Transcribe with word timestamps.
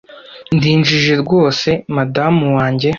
ndi 0.55 0.67
injiji 0.75 1.13
rwose 1.23 1.69
madamu 1.95 2.45
wanjye 2.57 2.89